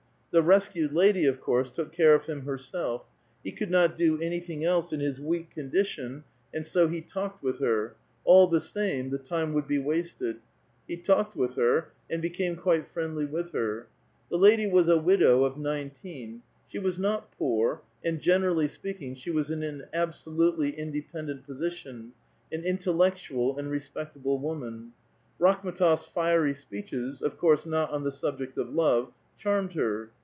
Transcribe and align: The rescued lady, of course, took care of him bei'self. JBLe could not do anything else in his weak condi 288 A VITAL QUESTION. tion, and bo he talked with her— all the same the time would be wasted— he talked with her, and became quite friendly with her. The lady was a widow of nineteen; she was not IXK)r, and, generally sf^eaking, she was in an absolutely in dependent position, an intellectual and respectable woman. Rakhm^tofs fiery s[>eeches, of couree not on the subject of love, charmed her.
The 0.33 0.41
rescued 0.41 0.93
lady, 0.93 1.25
of 1.25 1.41
course, 1.41 1.69
took 1.69 1.91
care 1.91 2.15
of 2.15 2.25
him 2.27 2.43
bei'self. 2.43 3.01
JBLe 3.45 3.57
could 3.57 3.69
not 3.69 3.97
do 3.97 4.17
anything 4.21 4.63
else 4.63 4.93
in 4.93 5.01
his 5.01 5.19
weak 5.19 5.49
condi 5.57 5.71
288 5.71 5.75
A 5.75 5.83
VITAL 5.83 5.89
QUESTION. 5.91 6.03
tion, 6.13 6.23
and 6.53 6.71
bo 6.73 6.87
he 6.87 7.01
talked 7.01 7.43
with 7.43 7.59
her— 7.59 7.95
all 8.23 8.47
the 8.47 8.61
same 8.61 9.09
the 9.09 9.17
time 9.17 9.51
would 9.51 9.67
be 9.67 9.77
wasted— 9.77 10.37
he 10.87 10.95
talked 10.95 11.35
with 11.35 11.55
her, 11.55 11.89
and 12.09 12.21
became 12.21 12.55
quite 12.55 12.87
friendly 12.87 13.25
with 13.25 13.51
her. 13.51 13.87
The 14.29 14.37
lady 14.39 14.67
was 14.67 14.87
a 14.87 14.97
widow 14.97 15.43
of 15.43 15.57
nineteen; 15.57 16.43
she 16.69 16.79
was 16.79 16.97
not 16.97 17.37
IXK)r, 17.37 17.81
and, 18.05 18.17
generally 18.21 18.67
sf^eaking, 18.67 19.17
she 19.17 19.31
was 19.31 19.51
in 19.51 19.63
an 19.63 19.83
absolutely 19.93 20.69
in 20.69 20.91
dependent 20.93 21.45
position, 21.45 22.13
an 22.53 22.63
intellectual 22.63 23.59
and 23.59 23.69
respectable 23.69 24.39
woman. 24.39 24.93
Rakhm^tofs 25.41 26.07
fiery 26.09 26.53
s[>eeches, 26.53 27.21
of 27.21 27.37
couree 27.37 27.67
not 27.69 27.91
on 27.91 28.05
the 28.05 28.13
subject 28.13 28.57
of 28.57 28.69
love, 28.73 29.11
charmed 29.37 29.73
her. 29.73 30.09